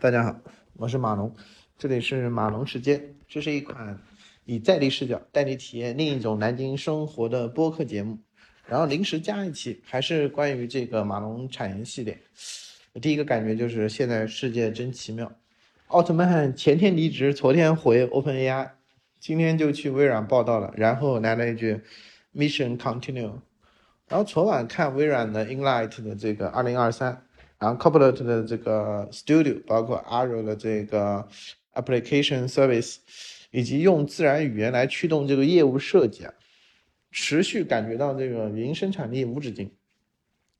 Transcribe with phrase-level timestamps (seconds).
[0.00, 0.34] 大家好，
[0.78, 1.36] 我是马龙，
[1.76, 3.16] 这里是马龙时间。
[3.28, 4.00] 这是一款
[4.46, 8.18] 以在地视角带你体验另一种南京生活的播客节目。
[8.66, 12.18] 然后临时加一期，还是关于这个马龙产业系列。
[13.02, 15.30] 第一个感觉就是现在世界真奇妙。
[15.88, 18.70] 奥特曼前天离职，昨天回 OpenAI，
[19.18, 21.78] 今天就去微软报道了，然后来了一句
[22.34, 23.34] Mission Continue。
[24.08, 27.26] 然后昨晚看微软的 Inlight 的这个二零二三。
[27.60, 31.28] 然后 Copilot 的这个 Studio，包括 Azure 的这个
[31.74, 32.96] Application Service，
[33.50, 36.32] 以及用自然语言来驱动这个业务设计啊，
[37.10, 39.70] 持续感觉到这个云生产力无止境，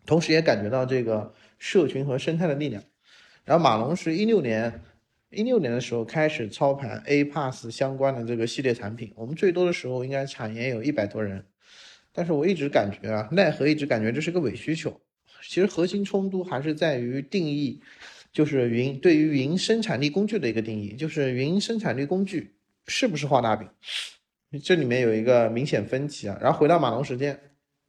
[0.05, 2.83] 同时也感觉到这个社群和生态的力量。
[3.47, 4.83] 然后马龙是一六年
[5.31, 11.47] 一六年的时候开始操盘 A Pass 相关的这个系列产品，我们最多的时候应该产研有一百多人，
[12.13, 15.01] 但是我一直感觉啊，奈何一直感觉这是个伪需求。
[15.43, 17.81] 其实核心冲突还是在于定义，
[18.33, 22.55] 就是云对于云生产力工具的一个定义，就是云生产力工具
[22.87, 23.69] 是不是画大饼，
[24.63, 26.39] 这里面有一个明显分歧啊。
[26.41, 27.39] 然后回到马龙时间，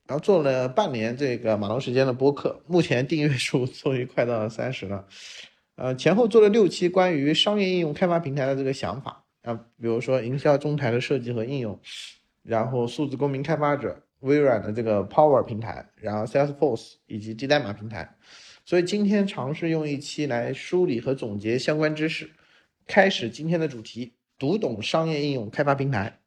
[0.08, 5.06] 然后做了半年这个马龙时间的播客，目前订阅数 终于快到三十了，
[5.76, 11.80] 呃，前后做了六期关于商业应用开发平台的这个想法啊，比如说营销中台的设计和应用，
[12.44, 14.04] 然后数字公民开发者。
[14.22, 18.10] 微软的这个 Power 平台，然后 Salesforce 以及低代码平台，
[18.66, 22.32] 所以今天尝试用一期来梳理和总结相关知识，
[22.88, 26.20] 开始今天的主题：读懂商业应用开发平台。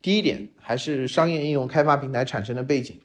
[0.00, 3.00] 第一点还是商业应用开发平台产生的背景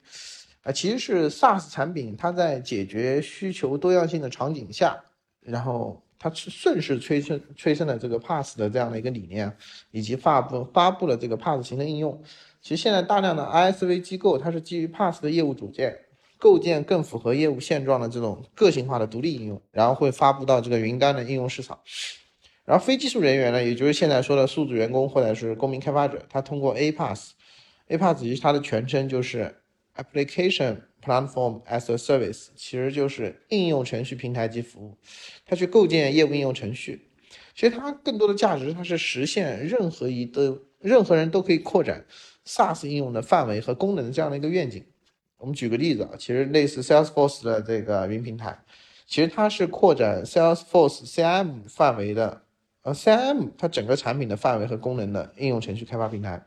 [0.64, 5.00] 啊，其实是 SaaS 产品它在解决需求多样性的场景下，
[5.40, 9.56] 然后它是顺势催生催生了这个 PaaS 的这样的一个理念，
[9.92, 12.22] 以及发布发布了这个 PaaS 型的应用。
[12.68, 15.98] 其实现在大量的 ISV 机构，它是基于 PaaS 的业务组件，
[16.38, 21.80] 构建更符合业务现状的这种个性化的独立应用，然后会发布到这个云端的应用市场。
[22.66, 29.56] 然后非技术人员呢，也就是现在说的数字员工或者是公民开发者，他通过 APaaS，APaaS 其实它的全称就是
[29.96, 34.98] Application Platform as a Service，其实就是应用程序平台及服务，
[35.46, 37.08] 它去构建业务应用程序。
[37.56, 42.06] 其实它更多的价值，它是实现任何一的任何人都可以扩展。
[42.48, 44.84] SaaS 应用的范围和功能的这样的一个愿景，
[45.38, 48.58] 我们举个例子啊，其实类似 Salesforce 的这个云平台，
[49.06, 52.42] 其实它是扩展 Salesforce CM 范围的，
[52.84, 56.42] 呃，CM 它整个产品的范围和功能的应用程序开发平台。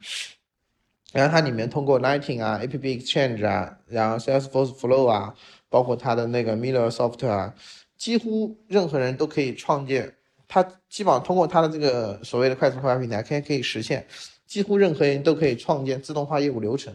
[1.13, 5.35] 然后它里面通过 Lightning 啊、App Exchange 啊，然后 Salesforce Flow 啊，
[5.69, 7.55] 包括它的那个 Miller Software 啊，
[7.97, 10.15] 几乎任何人都可以创建，
[10.47, 14.07] 它基本上通过它的这个所谓的快速开发平台，可以可以实现。
[14.51, 16.93] 几乎任何人都可以创建自动化业务流程，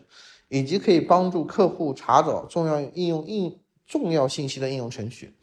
[0.49, 3.57] 以及可以帮助客户查找重要应用应
[3.87, 5.33] 重要信息的应用程序。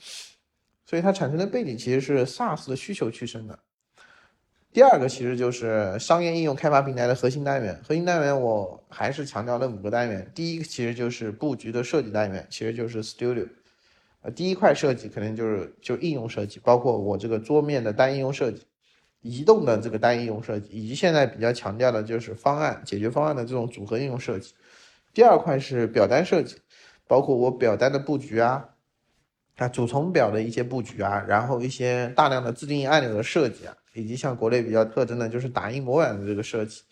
[0.84, 3.58] 所以它产生的背景其实是 SaaS 的需求驱生的。
[4.74, 7.80] 第二个其实就是商业应用开发平台的核心单元。
[7.82, 10.30] 核心单元我还是强调那五个单元。
[10.34, 13.48] 第一个其实就是布局的设计单元，其实就是 Studio。
[14.20, 18.62] 呃，第一块设计可能就是就应用设计，包括我这个桌面的单应用设计。
[19.22, 24.52] 移动的这个单应用设计，以及现在比较强调的就是方案解决方案的这种组合应用设计。
[25.14, 26.56] 第二块是表单设计，
[27.06, 28.68] 包括我表单的布局啊，
[29.56, 36.82] 啊主从表的一些布局啊，然后一些大量的自定义按钮的设计啊，以及像国内比较特征的就是打印模板的这个设计。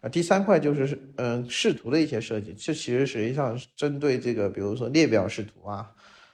[0.00, 5.90] 啊，第三块就是嗯视图的一些设计，这其实实际上是针对这个，比如说列表视图啊，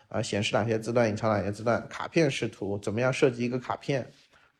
[0.08, 4.10] 啊显示哪些字段，隐藏哪些字段，卡片视图，怎么样设计一个卡片。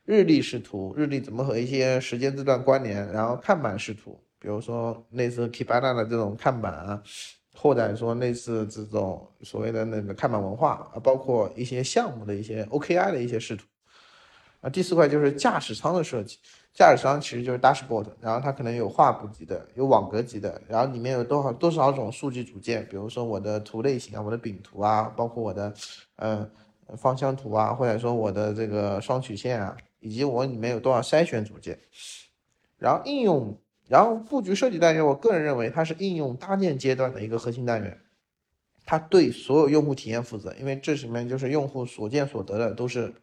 [0.05, 3.09] 日历视图，日历怎么和一些时间字段关联？
[3.11, 7.03] 然后看板视图，比如说类似 Kibana 的这种看板啊，
[7.55, 13.65] 或者说类似这种所谓的那个看板文化啊，包括一些项目的一些 OKI 的一些视图。
[14.61, 16.37] 啊，第四块就是驾驶舱的设计，
[16.73, 25.73] 驾驶舱其实就是 dashboard，然后它可能有画布级的，有网格级的，然后里面有多少多少种数据组件，比如说我的图类型啊，我的饼图啊，包括我的
[26.17, 26.47] 呃
[26.95, 29.75] 方向图啊，或者说我的这个双曲线啊。
[30.01, 31.79] 以及我里面有多少筛选组件，
[32.77, 33.57] 然后应用，
[33.87, 37.99] 然后布局设计单元，我个人认为它是应用搭建阶段的一个核心单元，
[38.83, 43.13] 它对所有用户体验负责，因为这里面就是用户所见所得的都是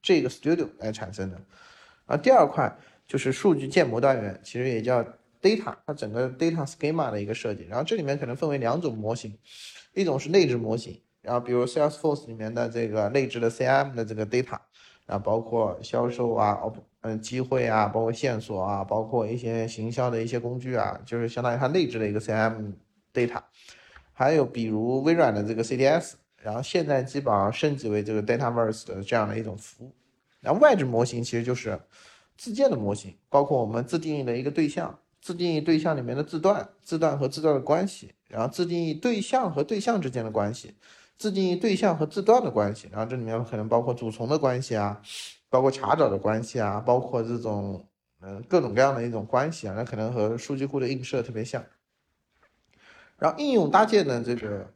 [0.00, 1.40] 这个 Studio 来产生的。
[2.06, 2.72] 啊，第二块
[3.06, 5.02] 就是数据建模单元，其实也叫
[5.42, 7.64] Data，它整个 Data Schema 的一个设计。
[7.64, 9.36] 然后这里面可能分为两种模型，
[9.92, 14.60] 一种是内置模型，然后比如 Salesforce 里面的这个内置的 CM 的这个 Data。
[15.08, 22.72] 啊，包括销售啊，哦不，嗯，机会啊，包括线索啊，包括一些行销的一些工具啊，就是相当于它内置的一个 CM
[23.12, 23.42] data。
[24.12, 26.12] 还有比如微软的这个 CDS，
[26.42, 29.92] 然后现在基本上升级为这个 Dataverse 的这样的一种服务。
[30.40, 31.80] 然后外置模型其实就是
[32.36, 40.74] 自建的模型，包括我们自定义的一个对象，自定义对象里面的字段，字段和字段的关系，然后自定义对象和对象之间的关系，
[41.18, 45.02] 自定义对象和字段的关系，然后这里面可能包括主从的关系啊，
[45.50, 47.84] 包括查找的关系啊，包括这种
[48.20, 51.64] 嗯各种各样的一种关系啊，那可能和数据库的映射特别像。
[53.18, 54.72] 然后应用搭建的这个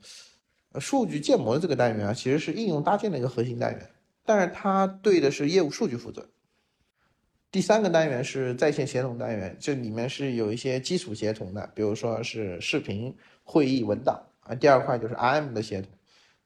[0.80, 3.90] 数据建模的这个单元啊，其实是应用搭建的一个核心单元。
[4.24, 6.26] 但是它对的是业务数据负责。
[7.52, 14.54] 第三个单元是在线协同单元，这里面是有一些基础协同的，比如说是视频会议文档啊。
[14.54, 15.90] 第二块就是 IM 的协同，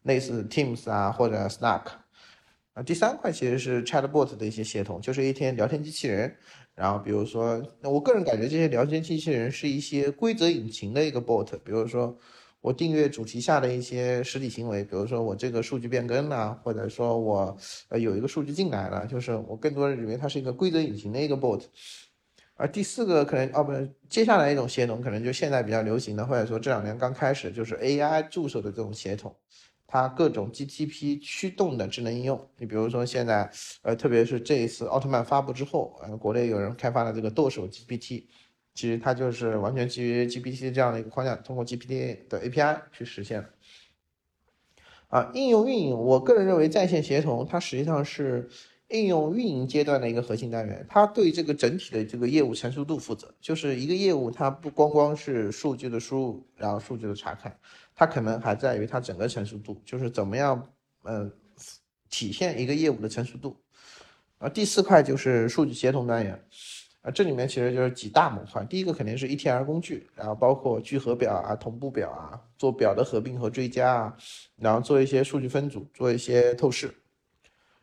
[0.06, 1.82] 类似 Teams 啊或者 Slack
[2.72, 2.82] 啊。
[2.82, 6.34] 第三块其实是 Chatbot 的一些协同，就是一天聊天机器人。
[6.74, 12.18] 然后比如说，我个人感觉这些聊天机器人是一些规则引擎的一个 bot，比如说。
[12.62, 17.56] 我订阅主题下的一些实体行为，比如说我这个数据变更了，或者说我
[17.90, 21.62] 呃有一个数据进来了，就是我更多的认为它是一个规则引擎的一个 bot。
[22.56, 23.72] 而第四个可能哦不，
[24.08, 29.32] 接下来一种协同可能就现在比较流行的，或者说这两年刚开始就是 AI 助手的这种协同，
[29.86, 32.48] 它各种 GTP 驱动的智能应用。
[32.58, 33.50] 你比如说现在
[33.82, 38.24] 呃特别是这一次奥特曼发布之后，呃国内有人开发了这个剁手 GPT。
[38.74, 43.48] 其实它就是完全基于 GPT 这样的一个框架，通过 GPT 的 API 去实现的。
[45.08, 48.50] 啊，应用运营，我个人认为在线协同它实际上是
[48.88, 53.34] 应用运营阶段的一个核心单元，它对这个整体的这个业务成熟度负责。
[53.40, 57.58] 就是一个业务，它不光光是数据的输入，然后数据的查看，
[57.96, 60.68] 它可能还在于它整个成熟度，就是怎么样，
[61.04, 61.32] 嗯，
[62.10, 63.56] 体现一个业务的成熟度。
[64.38, 66.38] 啊，第四块就是数据协同单元。
[67.00, 68.62] 啊，这里面其实就是几大模块。
[68.64, 74.16] 第一个肯定是 ETL 工具，然后包括聚合表啊、同步表啊，做表的合并和追加啊，
[74.56, 76.94] 然后做一些数据分组，做一些透视。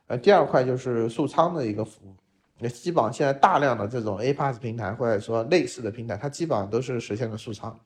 [0.08, 2.16] 呃，第二块就是数仓的一个服务。
[2.60, 7.80] 那基本上现在大量的这种 APaaS 平台或者说类似的平台，它基本上都是实现了数仓。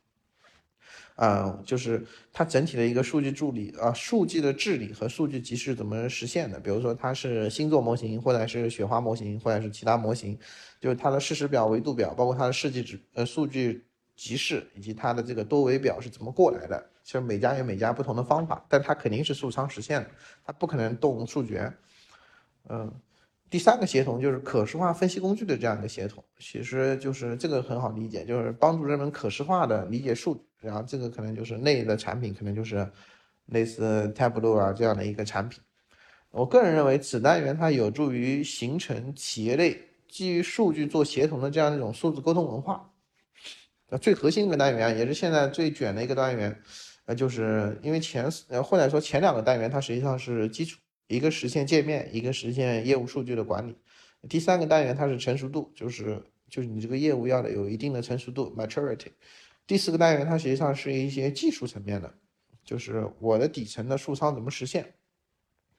[1.18, 6.60] 啊，就是它整体的一个数据助理啊，数据的治理和数据集市怎么实现的？
[6.60, 10.38] 比如说它是星座模型，或者是雪花模型，或者是其他模型，
[10.80, 13.84] 就是它的事实表、维度表，包括它的设计指呃数据
[14.16, 16.90] 集市以及它的这个多维表是怎么过来的？
[17.04, 20.12] 其实每家有每家不同的方法，但它肯定是数仓实现的，
[20.46, 21.60] 它不可能动数据。
[22.70, 22.94] 嗯。
[23.50, 30.42] 第三个协同就是可视化分析工具的这样一个协同，其实就是这个很好理解，就是帮助人们可视化的理解数据。
[30.62, 32.89] 然后这个可能就是内的产品，可能就是
[33.48, 35.59] 类似 Tableau 啊这样的一个产品。
[36.31, 42.92] 我个人认为，此单元它有助于形成企业内基于数据做协同的这样一种数字沟通文化。
[44.01, 46.62] 最核心一个单元，也是现在最卷的一个单元，
[47.06, 50.80] 呃，就是因为前呃或者说前两个单元它实际上是基础。
[51.10, 53.77] 一个实现界面，一个实现业务数据的管理。
[54.27, 59.12] 第三个单元它是成熟度，就是就是你这个业务要的有一定的成熟度 （maturity）。
[59.68, 62.12] 第四个单元它实际上是一些技术层面的，
[62.64, 64.96] 就是我的底层的数仓怎么实现，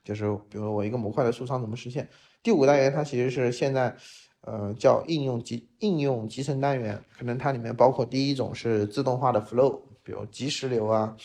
[0.03, 2.07] 就是比如我一个模块的数仓怎么实现。
[2.41, 3.93] 第五单元它其实是现在
[4.41, 11.17] 呃叫应用集应用集成单元，可能它里面包括第一种是自动化的 flow，比如即时流啊。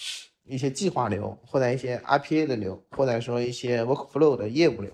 [0.46, 4.92] 一些计划流，或者一些 RPA 的流，或者说一些 workflow 的业务流，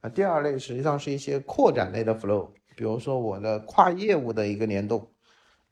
[0.00, 5.13] 啊，第二类实际上是一些扩展类的 flow，比如说我的跨业务的一个联动，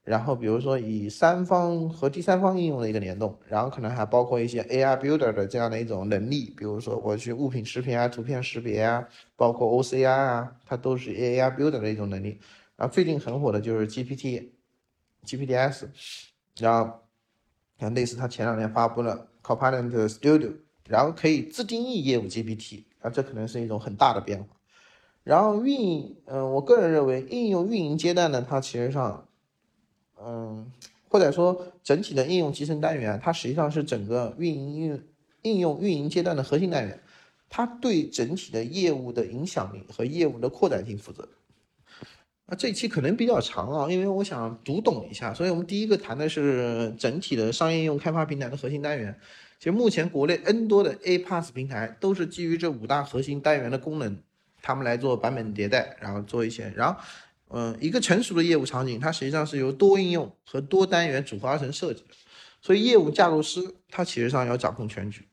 [0.05, 9.07] 然后比如说以三方和第三方应用的一个联动，然后可能还包括一些 AI builder 的这样的一种能力，比如说我去物品识别啊、图片识别啊，
[9.37, 12.39] 包括 OCR 啊，它都是 AI builder 的一种能力。
[12.77, 15.87] 然后最近很火的就是 GPT，GPTs，
[16.59, 16.99] 然后。
[17.81, 20.53] 像类似，他前两年发布了 Copilot Studio，
[20.87, 24.47] 然后可以自定义业务 GPT，啊，这可能是一种很大的变化。
[25.25, 29.27] 然后运营，嗯，我个人认为应用运营阶段呢，它其实上，
[30.25, 30.71] 嗯，
[31.09, 35.05] 或者说整体的应用集成单元，它实际上是整个运营应
[35.43, 37.01] 应用运营阶段的核心单元，
[37.49, 41.29] 它对整体的业务的影响力和业务的扩展性负责。
[42.47, 49.19] 那这一期可能比较长啊，因为我想读懂一下，所以我们第一个谈的是整体的商业应用开发平台的核心单元。
[49.59, 54.19] 其实目前国内 N 多的 APaaS 平台都是基于这五大核心单元的功能，
[54.61, 57.01] 他们来做版本迭代，然后做一些，然后，
[57.55, 62.09] 嗯，一个成熟的业务场景，它实际上是由多应用和多单元组合而成设计的，
[62.63, 65.29] 所以业务架构师他其实上要掌控全局。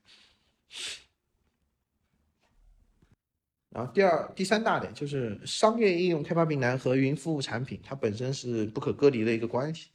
[3.69, 9.87] 然后第二、第三大点就是商业应用开发平台和云服务产品，它本身是不可割离的一个关系。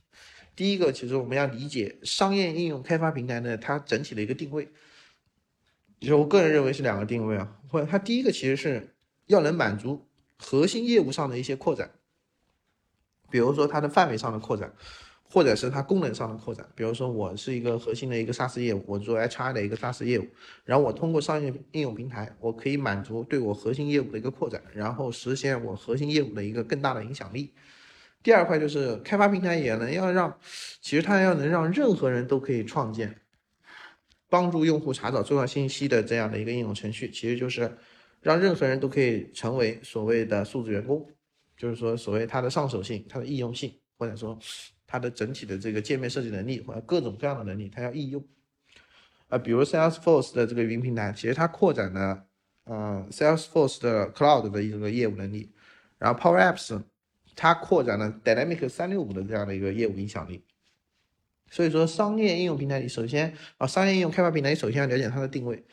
[0.57, 4.69] 第一个，其实我们要理解商业应用开发平台呢，它整体的一个定位。
[6.01, 8.95] 其实我个人认为是两个定位啊，或者它第一个其实是
[9.27, 10.07] 要能满足
[10.39, 11.91] 核心业务上的一些扩展，
[13.35, 14.73] 比如说它的范围上的扩展。
[15.27, 20.29] 或者是它功能上的扩展，比如说我是一个核心的一个 SaaS 业务，我做 HR 的一个 SaaS 业务，
[20.65, 27.53] 然后我通过商业应用平台，我可以满足对我核心业务的一个扩展，然后实现我核心业务的一个更大的影响力。
[28.23, 30.39] 第二块就是开发平台也能要让，
[30.81, 33.23] 其实它要能让任何人都可以创建，
[34.29, 37.77] 帮助用户查找重要信息的这样的一个应用程序，其实就是
[38.21, 41.09] 让任何人都可以成为所谓的数字员工，
[41.57, 44.39] 就是说所谓它的上手性、它的易用性，或者说。
[44.87, 48.25] 它的整体的这个界面设计能力或者各种各样的能力，它要易用。
[49.29, 52.25] 啊，比如 Salesforce 的这个云平台，其实它扩展了，
[52.65, 55.51] 呃，Salesforce 的 Cloud 的一个业务能力。
[55.99, 56.81] 然后 Power Apps，
[57.35, 60.45] 它扩展了 Dynamic 三六五的这样的一个业务影响力。
[61.51, 65.65] 所以说，商业应用平台，你首先啊，商业应用开发平台，你首先要了解它的定位。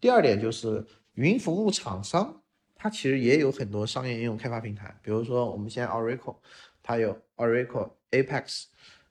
[0.00, 2.39] 第二点就是云服务厂商，
[2.82, 6.36] 它其实也有很多商业应用开发平台，比如说我们现在 Oracle，
[6.82, 8.64] 它有 Oracle Apex。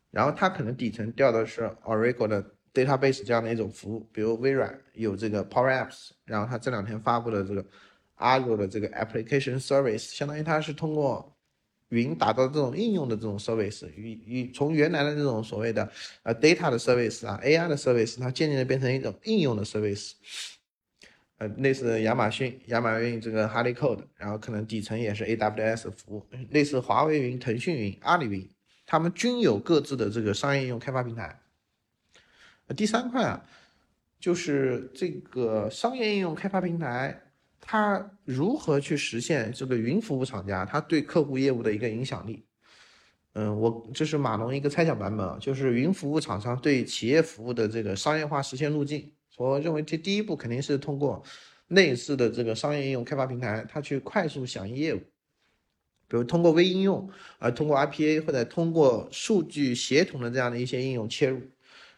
[0.10, 7.64] 然后它可能底层调的是 Oracle 的 database 这样的一种服务，比如微软有这个 Power Apps，然后它这两天发布的这个
[8.18, 11.32] Argo 的这个 Application Service，相当于它是通过
[11.90, 15.88] 云打造这种应用的这种 service，与与从原来的这种所谓的
[16.24, 20.14] 呃 data 的 service 啊 AI 的 service，它渐渐的变成一种应用的 service，
[21.40, 28.48] 呃类似亚马逊亚马逊这个 HoneyCode，然后可能底层也是 AWS 服务，类似华为云、腾讯云、阿里云。
[28.86, 31.40] 他们均有各自的这个商业应用开发平台。
[32.76, 33.46] 第三块啊，
[34.20, 37.22] 就是这个商业应用开发平台，
[37.62, 42.46] 它如何去实现这个云服务厂家它对客户业务的一个影响力？
[43.34, 49.14] 嗯，我这是马龙一个猜想版本啊，就是云服务厂商对企业服务的这个商业化实现路径。
[49.40, 51.24] 我认为这第一步肯定是通过
[51.68, 55.00] 类似的这个商业应用开发平台，它去快速响应业务。
[56.10, 61.40] 比如通过微应用，啊，通过 RPA 或者通过数据协同的这样的一些应用切入，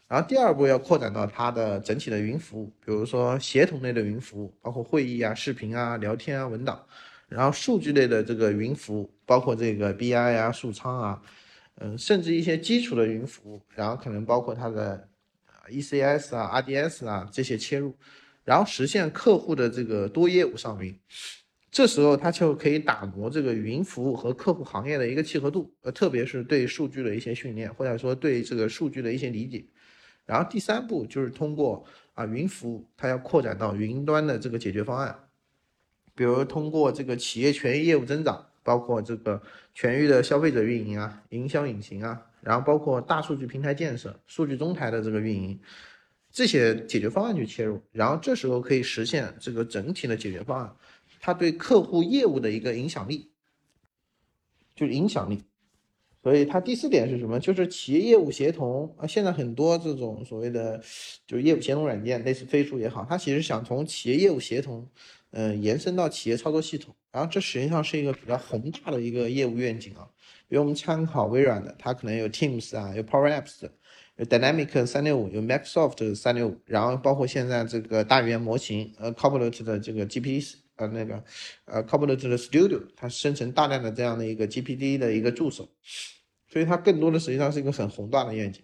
[0.07, 6.86] 然后第二步要扩展到它的整体的云服务，比如说协同类的云服务，包括会议啊、视频啊、聊天啊、文档，
[7.27, 11.21] 然后数据类的这个云服务，包括这个 BI 啊、数仓啊，
[11.79, 15.10] 嗯，甚至一些基础的云服务，然后可能包括它的
[15.71, 17.95] ECS 啊、RDS 啊这些切入，
[18.43, 20.99] 然后实现客户的这个多业务上云。
[21.71, 29.63] 这时候，它就可以打磨这个云服务和客户行业的一个契合度，呃，特别是对数据的一些训练，或者说对这个数据的一些理解。
[30.25, 35.17] 然后第三步就是通过啊云服务，它要扩展到云端的这个解决方案，
[36.13, 39.41] 比如通过这个企业全域业务增长，包括这个
[39.73, 45.60] 全域的消费者运营啊、营销引擎啊，然后包括大数据平台建设、数据中台的这个运营，
[46.31, 50.75] 这些解决方案去切入，然后这时候可以实现这个整体的解决方案。
[51.19, 53.29] 它对客户业务的一个影响力，
[54.75, 55.43] 就是影响力。
[56.24, 57.39] 所以它第四点是什么？
[57.39, 59.07] 就是企业业务协同啊。
[59.07, 60.79] 现在很多这种所谓的
[61.25, 64.88] 就是业务协同软件，类似飞书也好，它其实想从企业业务协同，
[65.31, 66.95] 嗯，延伸到企业操作系统。
[67.12, 70.07] 然后这实际上是一个比较宏大的一个业务愿景啊。
[70.51, 73.70] 比如我们参考微软的，它可能有 Teams 啊，有 Power Apps，
[74.17, 80.55] 有 Dynamic 三六五，有 Microsoft 三六五，然后包括现在这个大语言模型，呃，Copilot 的这个 GPT。
[80.75, 81.24] 呃，那个，
[81.65, 85.70] 呃，Copilot 的 Studio，它生成大量的这样的一个 GPT 的一个助手，
[86.50, 88.62] 所以它更多的实际上是一个很宏大的愿景。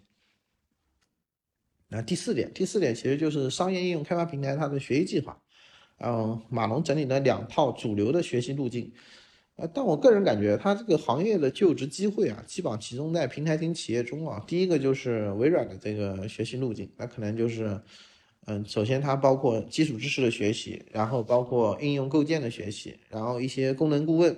[1.88, 5.39] 那第四点，第四点其实就是商业应用开发平台它的学习计划。
[6.00, 8.91] 嗯，马龙整理了两套主流的学习路径。
[9.57, 14.41] 呃，但我个人感觉，它这个行业的就职机会啊，基本上集中在平台型企业中啊。
[14.47, 17.79] 第一个就是微软的这个学习路径，那可能就是。
[18.49, 24.33] 嗯，首先它包括基础知识的学习，然后包括应用构建的学习，然后一些功能顾问，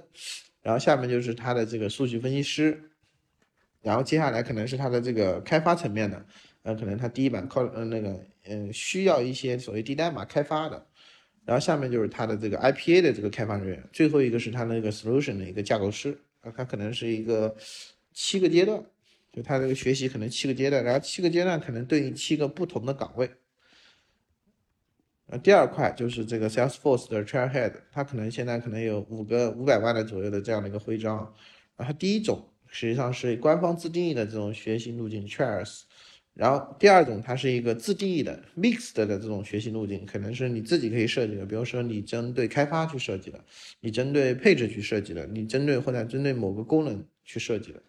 [0.63, 2.89] 然后下面就是它的这个数据分析师，
[3.83, 6.25] 然后接下来可能是它的这个开发层面的，
[6.63, 10.83] 呃，可能它第一版靠呃那个嗯需要一些所谓低代码开发的，
[11.49, 17.55] 然后下面就是它的这个 IPA 的这个开发人员，最后一个是它那个 solution 的一个架构师，啊，它可能是一个
[18.13, 18.79] 七个阶段，
[19.33, 23.31] 就它这个学习可能七个阶段，然后七个阶段可能对应七个不同的岗位。
[25.25, 31.33] 呃，第二块就是这个 Salesforce 的 Trailhead，它可能现在可能有五个五百万的左右的这样的一个徽章。
[31.75, 35.81] 然后第一种实际上是官方自定义的这种学习路径 Trails，
[36.39, 43.43] 然后第二种它是一个自定义的 Mixed 的这种学习路径，可能是你自己可以设计的，比如说你针对开发去设计的，
[43.81, 47.83] 你针对配置去设计的，你针对或者针对某个功能去设计的。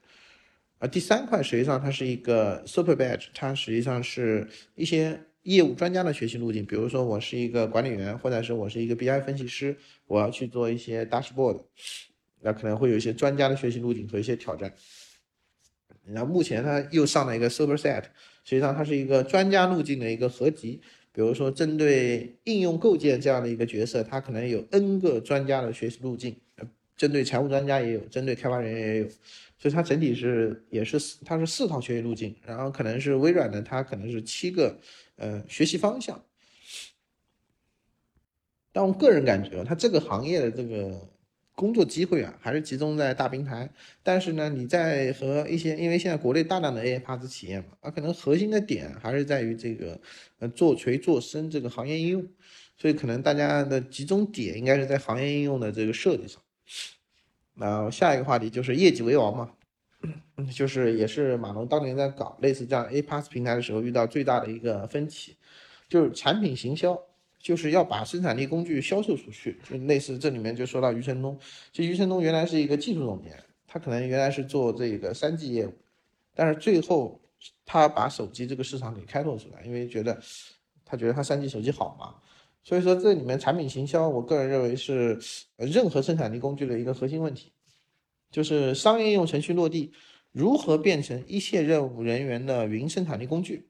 [0.78, 5.20] 而第三块实际上它是一个 Super Badge，它实际上是一些。
[5.44, 9.74] 业务专家的学习路径，比如说我是一个管理员，或者是我是一个 BI 分析师，
[10.06, 11.62] 我要去做一些 dashboard，
[12.42, 14.70] 那可能会有一些专家的学习路径和一些挑战。
[16.12, 18.02] 然后目前它又上了一个 Superset，
[18.44, 20.80] 实际上它是一个专家路径的一个合集。
[21.12, 26.36] 比如说针对应用构建这样的一个角色，它可能有 N 个专家的学习路径。
[26.96, 29.08] 针对财务专家也有，针对开发人员也有，
[29.58, 34.78] 所以它整体是也是它是四套学习路径，然后可能是微软的，它可能是七个
[35.16, 36.22] 呃学习方向。
[38.70, 41.08] 但我个人感觉，它这个行业的这个
[41.60, 43.68] 工作机会啊，还是集中在大平台。
[44.02, 50.00] 但是呢，你在和一些，因为现在国内大量的 AI PaaS 企业嘛，啊，可能核心的点还是在于这个
[50.38, 52.26] 呃做垂做深这个行业应用，
[52.78, 56.40] 所以可能大家的集中点应该是在行业应用的这个设计上。
[57.56, 59.50] 然后下一个话题就是业绩为王嘛，
[60.56, 65.36] 就是也是马龙当年在搞类似这样 A Pass 平台的时候遇到最大的一个分歧，
[65.90, 66.98] 就是产品行销，
[67.40, 69.58] 就是要把生产力工具销售出去。
[69.68, 71.36] 就类似这里面就说到余承东，
[71.72, 75.72] 其实余承东原来是一个技术总监，他可能原来是做这个三 G 业务，
[76.34, 77.20] 但是最后
[77.64, 80.20] 他把手机这个市场给开拓出来，因为觉得
[80.84, 82.14] 他觉得他三 G 手机好嘛。
[82.62, 85.18] 所以说，这里面产品行销，我个人认为是
[85.56, 87.52] 任何生产力工具的一个核心问题，
[88.30, 89.90] 就是商业应用程序落地
[90.30, 93.69] 如何变成一线任务人员的云生产力工具。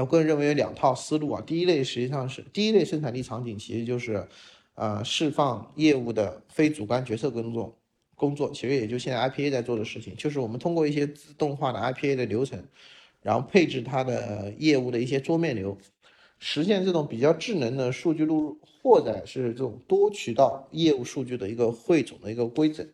[0.00, 1.42] 我个人认为有两套思路啊。
[1.46, 4.26] 第一类实际上是第一类生产力场景，其实就是
[4.74, 7.76] 呃释放业务的非主观决策工作，
[8.14, 12.64] 工作其实也就现在 IPA 在做的事情，就是我们通过一些自动化的 IPA 的流程，
[13.20, 15.76] 然后配置它的业务的一些桌面流。
[16.38, 22.84] 实现这种比较智能的数据录入，或者是这种多渠道业务数据的一个汇总的一个规整，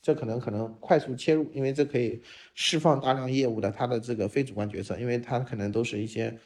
[0.00, 2.22] 这可能可能快速切入，因为这可以
[2.54, 6.38] 释放大量业务的它的这个非主观决策，因为它可能都是一些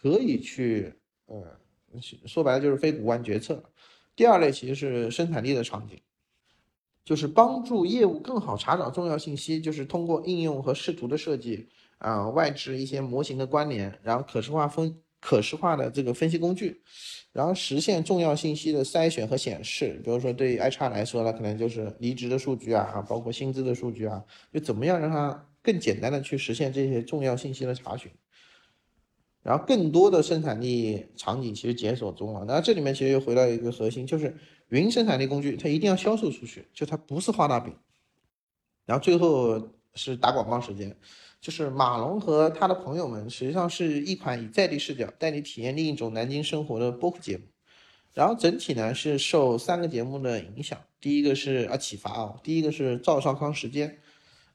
[0.00, 0.92] 可以去
[1.26, 1.44] 呃
[2.26, 3.62] 说白了就是非主观决策。
[4.14, 6.00] 第二类其实是生产力的场景，
[7.04, 15.02] 就是帮助业务更好查找重要信息，就是通过应用和视图的设计啊，外置一些模型的关联，然后可视化分。
[15.22, 16.82] 可视化的这个分析工具，
[17.32, 20.00] 然后实现重要信息的筛选和显示。
[20.02, 28.10] 比如说，对于 HR 来说呢，可能就是离职的数据啊，包括薪资的数据啊，就怎么样让它更简单的去实现这些重要信息的查询。
[29.44, 32.44] 然后，更多的生产力场景其实解锁中了。
[32.46, 34.36] 那这里面其实又回到一个核心，就是
[34.70, 37.72] 云生产力工具它一定要销售出去，就它不是画大饼。
[38.86, 40.96] 然后最后是打广告时间。
[41.42, 47.42] 就是马龙和他的朋友们，实际上是一款以在地视角带你体验另一种南京生活的播客节目。
[48.14, 53.98] 然后整体呢是受三个节目的影响，第一个是啊启发啊，第一个是赵少康时间，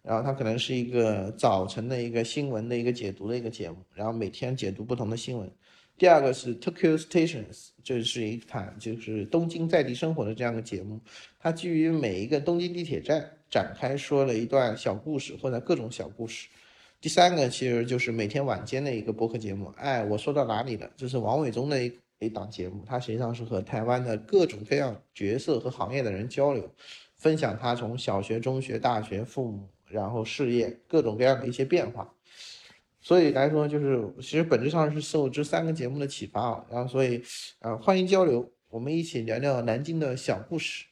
[0.02, 5.52] 然后它可能是一个早晨的一个新闻的一个解读的一个节目，然后每天解读不同的新闻。
[5.97, 11.02] 第二个是 Tokyo Stations，这是一款就是东京在地生活的这样的节目，
[11.38, 16.47] 它基于每一个东京地铁站展开说了一段小故事或者各种小故事。
[16.99, 20.89] 第三个其实就是每天晚间的一个播客节目，哎，我说到哪里了？
[20.97, 26.73] 这是王伟忠的一一档节目，他实际上是和台湾的各种各样角色和行业的人交流，
[27.15, 32.12] 分享他从小学、中学、大学、父母，然后事业各种各样的一些变化。
[32.99, 37.21] 所以来说，就是其实本质上是受这三个节目的启发啊，然后所以，
[37.60, 40.87] 呃，欢迎交流，我们一起聊聊南京的小故事。